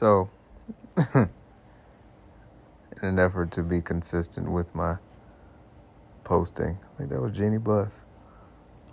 [0.00, 0.30] So,
[1.14, 1.28] in
[3.02, 4.96] an effort to be consistent with my
[6.24, 7.92] posting, I think that was Jeanie Buss.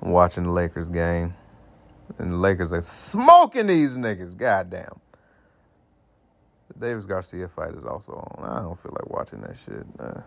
[0.02, 1.34] I'm watching the Lakers game,
[2.18, 4.36] and the Lakers are smoking these niggas.
[4.36, 5.00] Goddamn.
[6.74, 8.50] The Davis Garcia fight is also on.
[8.50, 9.86] I don't feel like watching that shit.
[9.98, 10.22] Uh,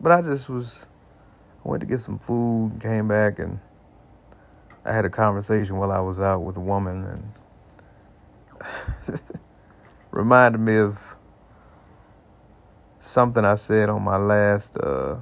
[0.00, 0.86] but I just was,
[1.64, 3.58] I went to get some food, came back, and
[4.90, 7.32] I had a conversation while I was out with a woman,
[8.60, 9.20] and
[10.10, 11.16] reminded me of
[12.98, 15.18] something I said on my last uh,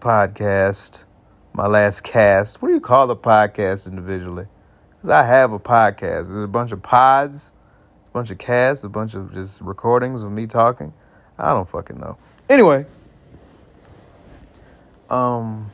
[0.00, 1.06] podcast,
[1.54, 2.60] my last cast.
[2.60, 4.48] What do you call a podcast individually?
[4.90, 6.28] Because I have a podcast.
[6.28, 7.54] There's a bunch of pods,
[8.06, 10.92] a bunch of casts, a bunch of just recordings of me talking.
[11.38, 12.18] I don't fucking know.
[12.50, 12.84] Anyway,
[15.08, 15.72] um,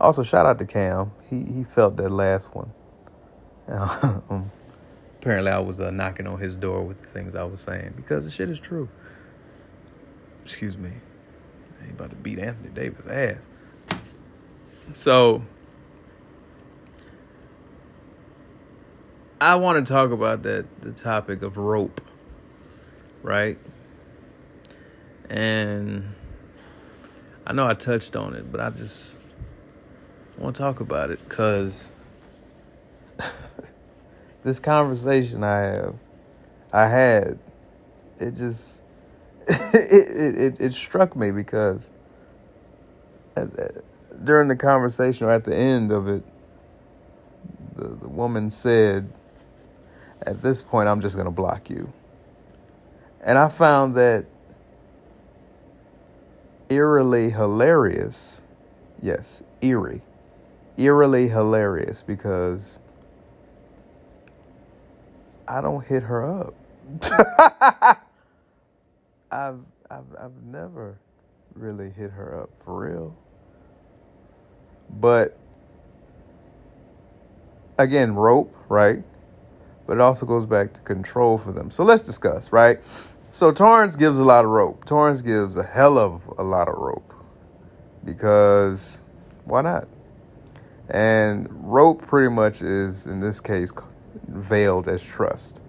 [0.00, 1.12] also shout out to Cam.
[1.28, 2.72] He he felt that last one.
[3.68, 4.50] um,
[5.20, 8.24] apparently, I was uh, knocking on his door with the things I was saying because
[8.24, 8.88] the shit is true.
[10.42, 10.92] Excuse me.
[11.84, 13.36] He about to beat Anthony Davis ass.
[14.94, 15.42] So
[19.40, 22.00] I want to talk about that the topic of rope,
[23.22, 23.58] right?
[25.28, 26.14] And
[27.46, 29.20] I know I touched on it, but I just
[30.38, 31.92] want to talk about it because
[34.44, 35.94] this conversation I have,
[36.72, 37.38] I had,
[38.18, 38.80] it just
[39.48, 41.90] it, it it struck me because
[43.36, 43.68] uh, uh,
[44.24, 46.22] during the conversation or at the end of it,
[47.74, 49.10] the the woman said,
[50.22, 51.92] "At this point, I'm just gonna block you,"
[53.22, 54.26] and I found that
[56.68, 58.42] eerily hilarious.
[59.00, 60.02] Yes, eerie.
[60.78, 62.78] Eerily hilarious because
[65.48, 66.54] I don't hit her up.
[69.30, 69.58] I've,
[69.90, 70.98] I've I've never
[71.54, 73.16] really hit her up for real.
[74.88, 75.36] But
[77.78, 79.02] again, rope, right?
[79.86, 81.70] But it also goes back to control for them.
[81.70, 82.78] So let's discuss, right?
[83.30, 84.84] So Torrance gives a lot of rope.
[84.84, 87.12] Torrance gives a hell of a lot of rope
[88.04, 89.00] because
[89.44, 89.88] why not?
[90.88, 93.70] And rope pretty much is, in this case,
[94.26, 95.60] veiled as trust.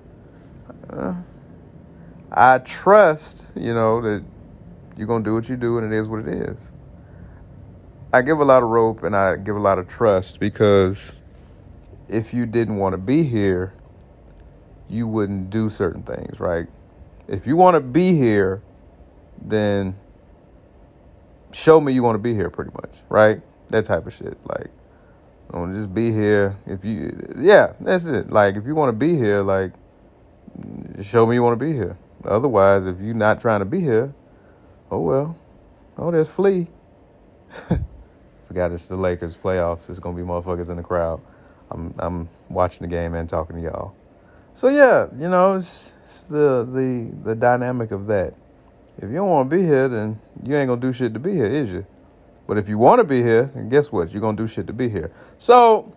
[0.90, 1.16] Uh,
[2.32, 4.24] I trust, you know, that
[4.98, 6.72] you're going to do what you do and it is what it is.
[8.14, 11.14] I give a lot of rope and I give a lot of trust because
[12.08, 13.74] if you didn't want to be here,
[14.90, 16.68] you wouldn't do certain things, right?
[17.28, 18.64] If you want to be here,
[19.42, 19.96] then
[21.52, 23.42] show me you want to be here pretty much, right?
[23.70, 24.38] That type of shit.
[24.46, 24.72] Like,
[25.52, 26.56] I want to just be here.
[26.68, 28.30] If you, yeah, that's it.
[28.30, 29.72] Like, if you want to be here, like,
[31.02, 31.98] show me you want to be here.
[32.24, 34.14] Otherwise, if you're not trying to be here,
[34.92, 35.38] oh well.
[35.98, 36.68] Oh, there's Flea.
[38.48, 39.90] Forgot it's the Lakers playoffs.
[39.90, 41.22] It's gonna be motherfuckers in the crowd.
[41.72, 43.94] I'm I'm watching the game and talking to y'all.
[44.54, 48.34] So yeah, you know, it's, it's the the the dynamic of that.
[48.98, 51.34] If you don't want to be here, then you ain't gonna do shit to be
[51.34, 51.86] here, is you?
[52.50, 54.12] But if you want to be here, then guess what?
[54.12, 55.12] You're gonna do shit to be here.
[55.38, 55.96] So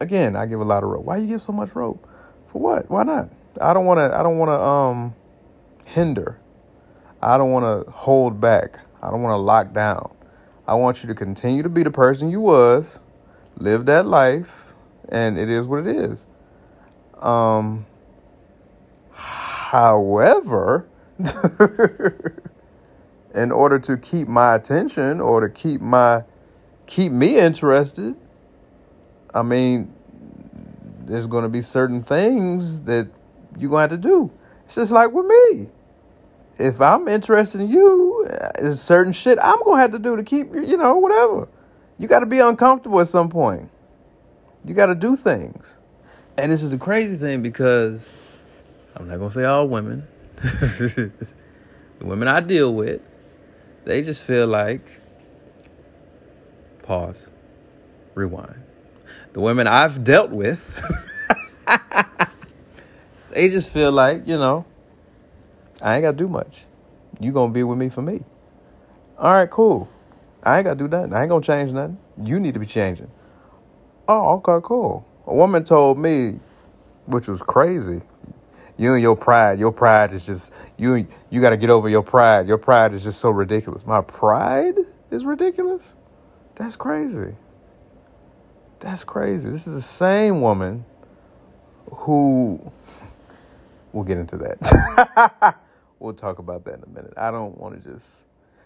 [0.00, 1.04] again, I give a lot of rope.
[1.04, 2.04] Why you give so much rope?
[2.48, 2.90] For what?
[2.90, 3.30] Why not?
[3.60, 4.12] I don't want to.
[4.12, 5.14] I don't want to um
[5.86, 6.40] hinder.
[7.22, 8.80] I don't want to hold back.
[9.00, 10.12] I don't want to lock down.
[10.66, 12.98] I want you to continue to be the person you was,
[13.58, 14.74] live that life,
[15.10, 16.26] and it is what it is.
[17.20, 17.86] Um,
[19.12, 20.88] however,
[23.34, 26.24] in order to keep my attention or to keep my
[26.86, 28.16] keep me interested,
[29.34, 29.92] I mean,
[31.06, 33.08] there's going to be certain things that
[33.58, 34.30] you're going to have to do.
[34.66, 35.68] It's just like with me.
[36.58, 40.16] If I'm interested in you, uh, there's certain shit I'm going to have to do
[40.16, 41.48] to keep you, you know, whatever.
[41.98, 43.70] You got to be uncomfortable at some point.
[44.64, 45.78] You got to do things.
[46.36, 48.08] And this is a crazy thing because
[48.96, 50.06] I'm not going to say all women.
[50.36, 51.10] the
[52.00, 53.00] women I deal with,
[53.84, 55.00] they just feel like
[56.82, 57.28] pause,
[58.14, 58.62] rewind.
[59.32, 60.60] The women I've dealt with,
[63.30, 64.64] they just feel like, you know,
[65.80, 66.66] I ain't got to do much.
[67.20, 68.22] You going to be with me for me.
[69.18, 69.88] All right, cool.
[70.42, 71.12] I ain't got to do nothing.
[71.12, 71.98] I ain't going to change nothing.
[72.22, 73.10] You need to be changing.
[74.08, 75.06] Oh, okay, cool.
[75.26, 76.40] A woman told me,
[77.06, 78.02] which was crazy.
[78.82, 81.06] You and your pride, your pride is just you.
[81.30, 82.48] You got to get over your pride.
[82.48, 83.86] Your pride is just so ridiculous.
[83.86, 84.74] My pride
[85.08, 85.94] is ridiculous.
[86.56, 87.36] That's crazy.
[88.80, 89.50] That's crazy.
[89.50, 90.84] This is the same woman
[91.92, 92.72] who
[93.92, 95.56] we'll get into that.
[96.00, 97.14] we'll talk about that in a minute.
[97.16, 98.04] I don't want to just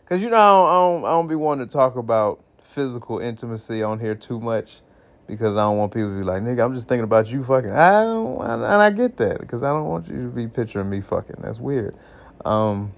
[0.02, 4.00] because you know I don't, I don't be wanting to talk about physical intimacy on
[4.00, 4.80] here too much
[5.26, 7.70] because I don't want people to be like, nigga, I'm just thinking about you fucking.
[7.70, 11.00] I don't, and I get that because I don't want you to be picturing me
[11.00, 11.36] fucking.
[11.40, 11.96] That's weird.
[12.44, 12.92] Um,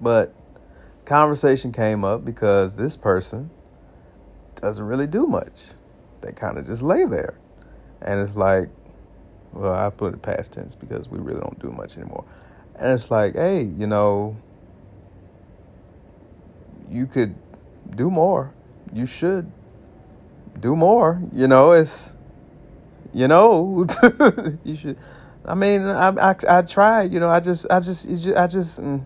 [0.00, 0.34] but
[1.04, 3.50] conversation came up because this person
[4.56, 5.72] doesn't really do much.
[6.22, 7.38] They kind of just lay there.
[8.00, 8.70] And it's like,
[9.52, 12.24] well, I put it past tense because we really don't do much anymore.
[12.76, 14.36] And it's like, hey, you know,
[16.90, 17.34] you could
[17.94, 18.52] do more.
[18.92, 19.50] You should
[20.60, 21.22] do more.
[21.32, 22.16] You know, it's,
[23.12, 23.86] you know,
[24.64, 24.98] you should.
[25.44, 27.12] I mean, I, I I tried.
[27.12, 28.06] You know, I just I just
[28.36, 29.04] I just mm,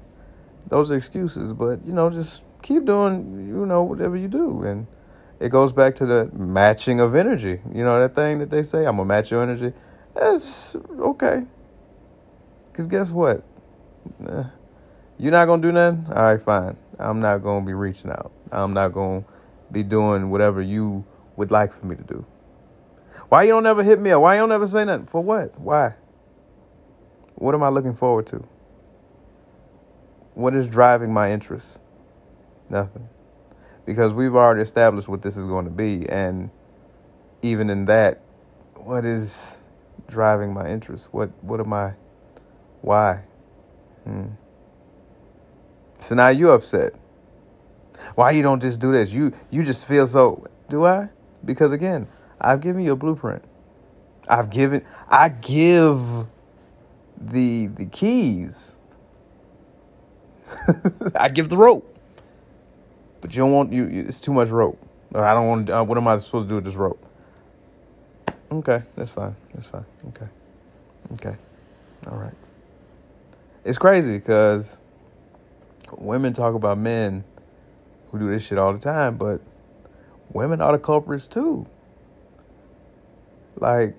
[0.68, 1.52] those are excuses.
[1.52, 4.86] But you know, just keep doing you know whatever you do, and
[5.40, 7.60] it goes back to the matching of energy.
[7.72, 9.72] You know that thing that they say, I'm gonna match your energy.
[10.14, 11.44] That's okay.
[12.72, 13.42] Cause guess what?
[15.18, 16.06] You're not gonna do nothing.
[16.12, 16.76] All right, fine.
[16.98, 18.30] I'm not gonna be reaching out.
[18.52, 19.24] I'm not gonna
[19.72, 21.04] be doing whatever you
[21.38, 22.26] would like for me to do.
[23.28, 24.22] Why you don't ever hit me up?
[24.22, 25.06] Why you don't ever say nothing?
[25.06, 25.58] For what?
[25.58, 25.94] Why?
[27.36, 28.44] What am I looking forward to?
[30.34, 31.80] What is driving my interest?
[32.68, 33.08] Nothing.
[33.86, 36.08] Because we've already established what this is going to be.
[36.08, 36.50] And
[37.42, 38.20] even in that,
[38.74, 39.58] what is
[40.08, 41.08] driving my interest?
[41.12, 41.94] What what am I
[42.80, 43.22] why?
[44.04, 44.26] Hmm.
[46.00, 46.94] So now you upset.
[48.14, 49.12] Why you don't just do this?
[49.12, 51.10] You you just feel so do I?
[51.44, 52.08] Because again,
[52.40, 53.44] I've given you a blueprint.
[54.28, 56.00] I've given I give
[57.20, 58.76] the the keys.
[61.14, 61.96] I give the rope.
[63.20, 64.78] But you don't want you it's too much rope.
[65.14, 67.04] I don't want uh, what am I supposed to do with this rope?
[68.50, 69.36] Okay, that's fine.
[69.54, 69.84] That's fine.
[70.08, 70.26] Okay.
[71.14, 71.36] Okay.
[72.06, 72.34] All right.
[73.64, 74.78] It's crazy because
[75.98, 77.24] women talk about men
[78.10, 79.40] who do this shit all the time, but
[80.32, 81.66] women are the culprits too.
[83.56, 83.96] Like,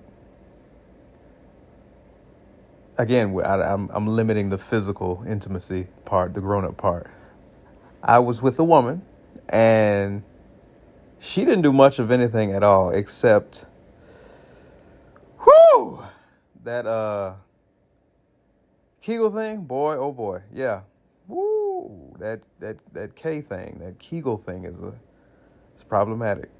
[2.98, 7.10] again, I, am I'm limiting the physical intimacy part, the grown up part.
[8.02, 9.02] I was with a woman,
[9.48, 10.22] and
[11.18, 13.66] she didn't do much of anything at all except,
[15.44, 16.02] whoo,
[16.64, 17.34] that uh,
[19.00, 20.82] Kegel thing, boy, oh boy, yeah,
[21.28, 24.94] woo, that that that K thing, that Kegel thing is a,
[25.80, 26.50] it's problematic.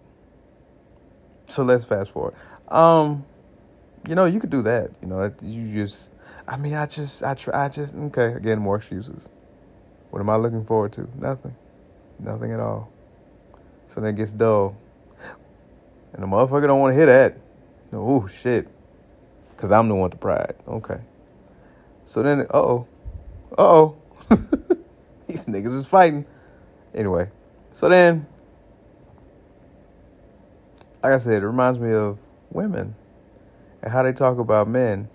[1.46, 2.34] So let's fast forward.
[2.68, 3.26] Um,
[4.08, 4.92] you know, you could do that.
[5.02, 6.10] You know, you just.
[6.48, 7.94] I mean, I just, I try, I just.
[7.94, 9.28] Okay, again, more excuses.
[10.10, 11.06] What am I looking forward to?
[11.18, 11.54] Nothing,
[12.18, 12.90] nothing at all.
[13.84, 14.74] So then it gets dull,
[16.14, 17.36] and the motherfucker don't want to hear that.
[17.92, 18.68] Oh shit,
[19.54, 20.54] because I'm the one to pride.
[20.66, 21.00] Okay.
[22.06, 22.86] So then, uh oh,
[23.52, 23.96] uh oh,
[25.26, 26.24] these niggas is fighting.
[26.94, 27.28] Anyway,
[27.72, 28.26] so then,
[31.02, 32.18] like I said, it reminds me of
[32.50, 32.94] women
[33.82, 35.08] and how they talk about men.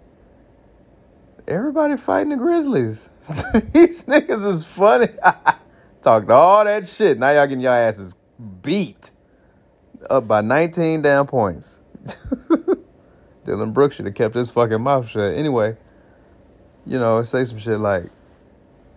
[1.47, 3.09] Everybody fighting the Grizzlies.
[3.73, 5.09] These niggas is funny.
[6.01, 7.19] Talked all that shit.
[7.19, 8.15] Now y'all getting your asses
[8.61, 9.11] beat
[10.09, 11.81] up by 19 damn points.
[13.45, 15.33] Dillon Brooks should have kept his fucking mouth shut.
[15.35, 15.77] Anyway,
[16.85, 18.05] you know, say some shit like,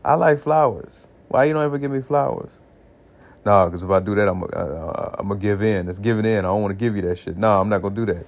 [0.05, 1.07] I like flowers.
[1.29, 2.59] Why you don't ever give me flowers?
[3.49, 5.89] Nah, because if I do that, I'm uh, uh, I'm gonna give in.
[5.89, 6.41] It's giving in.
[6.41, 7.39] I don't want to give you that shit.
[7.39, 8.27] Nah, I'm not gonna do that.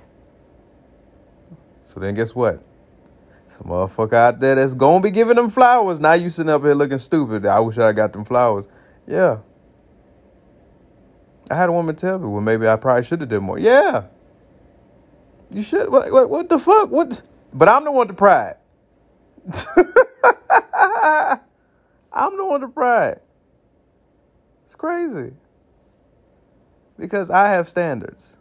[1.83, 2.63] So then, guess what?
[3.49, 6.01] Some motherfucker out there that's gonna be giving them flowers.
[6.01, 7.45] Now you sitting up here looking stupid.
[7.45, 8.67] I wish I got them flowers.
[9.07, 9.41] Yeah.
[11.51, 13.59] I had a woman tell me, well, maybe I probably should have did more.
[13.59, 14.05] Yeah.
[15.51, 15.91] You should.
[15.91, 16.91] What, what, what the fuck?
[16.91, 17.21] What?
[17.53, 18.57] But I'm the one to pride.
[22.11, 23.21] I'm the one to pride.
[24.71, 25.33] It's crazy.
[26.97, 28.39] Because I have standards.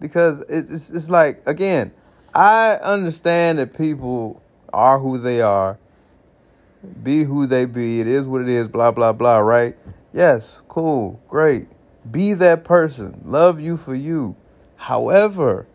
[0.00, 1.92] Because it's, it's like, again,
[2.34, 5.78] I understand that people are who they are,
[7.04, 9.76] be who they be, it is what it is, blah, blah, blah, right?
[10.12, 11.68] Yes, cool, great.
[12.10, 13.20] Be that person.
[13.24, 14.34] Love you for you.
[14.74, 15.68] However,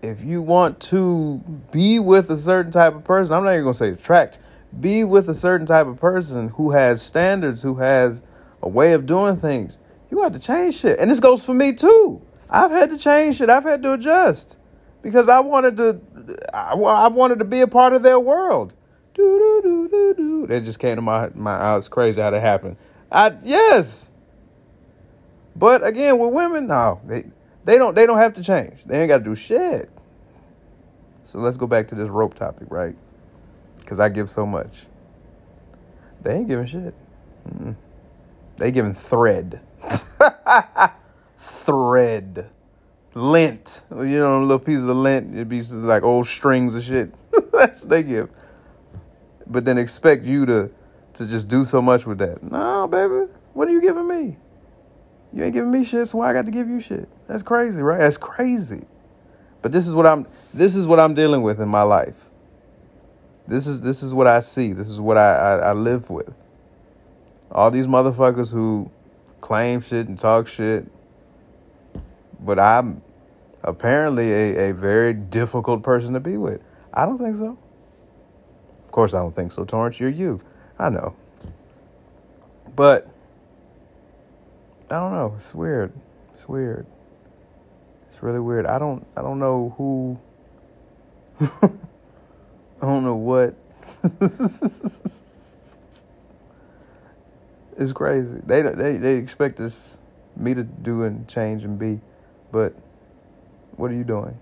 [0.00, 3.74] if you want to be with a certain type of person, I'm not even going
[3.74, 4.38] to say attract,
[4.80, 8.22] be with a certain type of person who has standards, who has
[8.62, 9.78] a way of doing things.
[10.10, 10.98] You have to change shit.
[10.98, 12.22] And this goes for me too.
[12.48, 13.50] I've had to change shit.
[13.50, 14.58] I've had to adjust
[15.02, 16.00] because I wanted to
[16.52, 18.74] I, I wanted to be a part of their world.
[19.14, 20.46] Do do do do do.
[20.46, 21.76] That just came to my my.
[21.76, 22.76] It's crazy how that happened.
[23.10, 24.10] I yes.
[25.54, 27.24] But again, with women, no, they
[27.64, 28.84] they don't they don't have to change.
[28.84, 29.90] They ain't got to do shit.
[31.24, 32.94] So let's go back to this rope topic, right?
[33.80, 34.86] Because I give so much.
[36.22, 36.94] They ain't giving shit.
[37.48, 37.76] Mm-mm.
[38.56, 39.60] They giving thread.
[41.38, 42.50] thread.
[43.14, 43.84] Lint.
[43.90, 45.34] You know, little pieces of lint.
[45.34, 47.14] It'd be like old strings of shit.
[47.52, 48.30] That's what they give.
[49.46, 50.70] But then expect you to
[51.14, 52.42] to just do so much with that.
[52.42, 53.32] No, baby.
[53.54, 54.36] What are you giving me?
[55.32, 57.08] You ain't giving me shit, so why I got to give you shit?
[57.26, 57.98] That's crazy, right?
[57.98, 58.84] That's crazy.
[59.62, 62.30] But this is what I'm this is what I'm dealing with in my life.
[63.48, 64.72] This is this is what I see.
[64.72, 66.32] This is what I, I, I live with.
[67.56, 68.90] All these motherfuckers who
[69.40, 70.86] claim shit and talk shit.
[72.38, 73.00] But I'm
[73.64, 76.60] apparently a, a very difficult person to be with.
[76.92, 77.56] I don't think so.
[78.84, 79.98] Of course I don't think so, Torrance.
[79.98, 80.42] You're you.
[80.78, 81.16] I know.
[82.76, 83.08] But
[84.90, 85.32] I don't know.
[85.36, 85.94] It's weird.
[86.34, 86.86] It's weird.
[88.06, 88.66] It's really weird.
[88.66, 90.18] I don't I don't know who
[91.40, 91.70] I
[92.82, 93.54] don't know what
[97.78, 98.40] It's crazy.
[98.44, 99.98] They they they expect us
[100.36, 102.00] me to do and change and be,
[102.52, 102.74] but
[103.76, 104.38] what are you doing?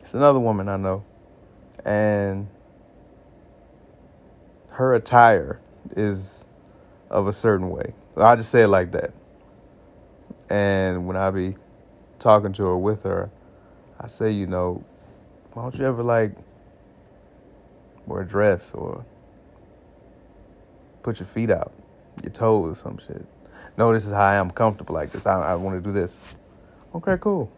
[0.00, 1.04] It's another woman I know,
[1.84, 2.48] and
[4.70, 5.60] her attire
[5.96, 6.46] is
[7.10, 7.94] of a certain way.
[8.16, 9.12] I just say it like that.
[10.50, 11.56] And when I be
[12.18, 13.30] talking to her with her,
[14.00, 14.84] I say, you know,
[15.52, 16.32] why don't you ever like
[18.06, 19.04] wear a dress or
[21.02, 21.72] put your feet out,
[22.22, 23.26] your toes, or some shit.
[23.76, 25.26] No, this is how I am comfortable like this.
[25.26, 26.24] I, I want to do this.
[26.94, 27.50] Okay, cool.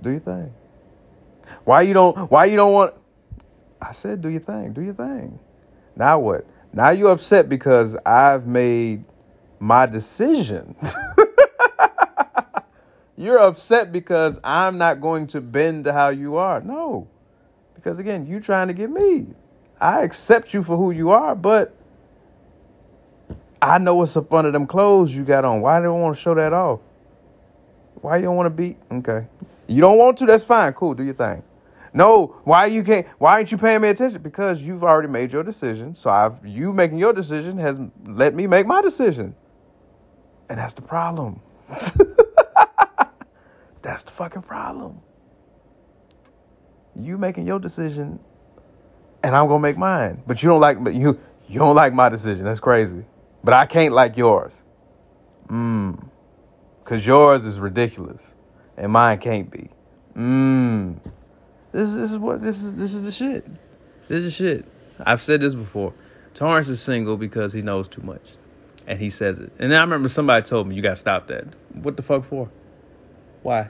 [0.00, 0.52] Do your thing.
[1.64, 2.30] Why you don't?
[2.30, 2.94] Why you don't want?
[3.80, 4.72] I said, do your thing.
[4.72, 5.38] Do your thing.
[5.96, 6.46] Now what?
[6.72, 9.04] Now you upset because I've made
[9.58, 10.76] my decision.
[13.16, 16.60] You're upset because I'm not going to bend to how you are.
[16.60, 17.06] No.
[17.74, 19.26] Because again, you trying to get me.
[19.80, 21.74] I accept you for who you are, but
[23.62, 25.60] I know what's up under them clothes you got on.
[25.60, 26.80] Why do you want to show that off?
[27.96, 29.26] Why you don't want to be okay?
[29.66, 30.26] You don't want to?
[30.26, 30.72] That's fine.
[30.72, 30.94] Cool.
[30.94, 31.42] Do your thing.
[31.92, 33.06] No, why you can't?
[33.18, 34.22] Why aren't you paying me attention?
[34.22, 35.94] Because you've already made your decision.
[35.94, 39.34] So I've you making your decision has let me make my decision,
[40.48, 41.40] and that's the problem.
[43.82, 45.00] that's the fucking problem.
[46.94, 48.20] You making your decision,
[49.22, 50.22] and I'm gonna make mine.
[50.26, 52.44] But you don't like But you you don't like my decision.
[52.44, 53.04] That's crazy.
[53.42, 54.64] But I can't like yours.
[55.48, 56.08] Mmm.
[56.84, 58.34] Cause yours is ridiculous,
[58.76, 59.68] and mine can't be.
[60.16, 60.96] Mmm.
[61.72, 62.74] This, this is what this is.
[62.74, 63.46] This is the shit.
[64.08, 64.64] This is shit.
[64.98, 65.92] I've said this before.
[66.34, 68.34] Torrance is single because he knows too much,
[68.86, 69.52] and he says it.
[69.58, 71.44] And I remember somebody told me you got to stop that.
[71.74, 72.50] What the fuck for?
[73.42, 73.68] Why?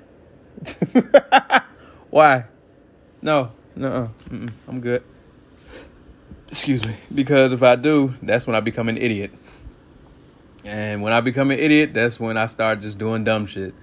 [2.11, 2.45] Why?
[3.23, 4.11] No, no,
[4.67, 5.03] I'm good.
[6.49, 6.97] Excuse me.
[7.15, 9.31] Because if I do, that's when I become an idiot.
[10.65, 13.75] And when I become an idiot, that's when I start just doing dumb shit.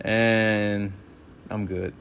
[0.00, 0.92] And
[1.50, 1.92] I'm good.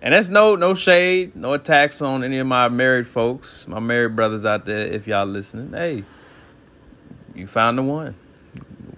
[0.00, 4.14] And that's no no shade, no attacks on any of my married folks, my married
[4.14, 4.78] brothers out there.
[4.78, 6.04] If y'all listening, hey,
[7.34, 8.14] you found the one.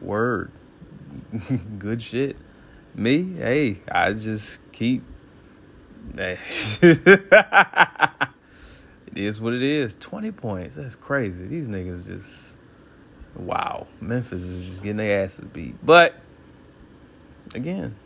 [0.03, 0.51] Word,
[1.79, 2.37] good shit.
[2.95, 5.03] Me, hey, I just keep.
[6.15, 6.39] Hey.
[6.83, 6.99] it
[9.15, 9.97] is what it is.
[9.97, 10.77] Twenty points.
[10.77, 11.47] That's crazy.
[11.47, 12.57] These niggas just
[13.37, 13.87] wow.
[14.01, 15.75] Memphis is just getting their asses beat.
[15.85, 16.15] But
[17.55, 17.97] again,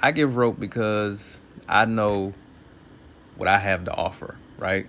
[0.00, 2.34] I give rope because I know
[3.36, 4.86] what I have to offer, right?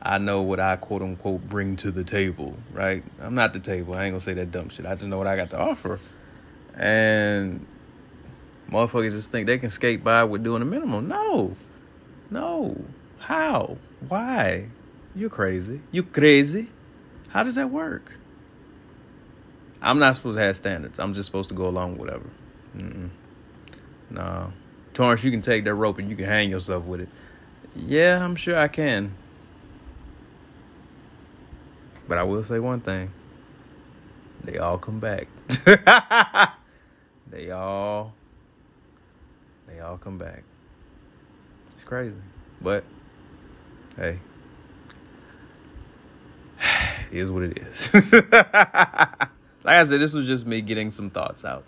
[0.00, 3.02] I know what I quote unquote bring to the table, right?
[3.20, 3.94] I'm not the table.
[3.94, 4.86] I ain't gonna say that dumb shit.
[4.86, 5.98] I just know what I got to offer.
[6.74, 7.66] And
[8.70, 11.08] motherfuckers just think they can skate by with doing a minimum.
[11.08, 11.56] No.
[12.30, 12.80] No.
[13.18, 13.76] How?
[14.08, 14.68] Why?
[15.14, 15.80] You're crazy.
[15.90, 16.68] You crazy?
[17.28, 18.17] How does that work?
[19.80, 20.98] I'm not supposed to have standards.
[20.98, 22.30] I'm just supposed to go along with whatever.
[22.76, 23.10] Mm-mm.
[24.10, 24.52] No.
[24.94, 27.08] Torrance, you can take that rope and you can hang yourself with it.
[27.76, 29.14] Yeah, I'm sure I can.
[32.08, 33.10] But I will say one thing.
[34.42, 35.28] They all come back.
[37.30, 38.14] they all
[39.66, 40.42] they all come back.
[41.76, 42.16] It's crazy.
[42.60, 42.84] But
[43.96, 44.18] hey.
[47.10, 47.88] It is what it is.
[49.64, 51.64] like I said, this was just me getting some thoughts out.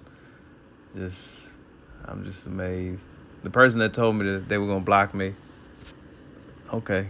[0.94, 1.46] Just
[2.04, 3.02] I'm just amazed.
[3.42, 5.34] The person that told me that they were gonna block me.
[6.72, 7.08] Okay.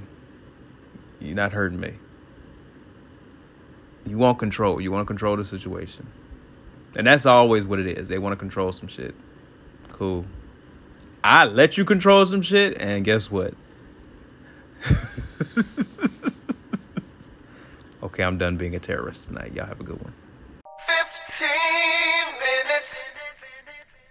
[1.20, 1.94] You're not hurting me.
[4.06, 4.80] You want control.
[4.80, 6.06] You want to control the situation.
[6.96, 8.08] And that's always what it is.
[8.08, 9.14] They want to control some shit.
[9.92, 10.24] Cool.
[11.22, 13.52] I let you control some shit, and guess what?
[18.02, 19.52] okay, I'm done being a terrorist tonight.
[19.52, 20.14] Y'all have a good one.
[20.14, 20.29] 15.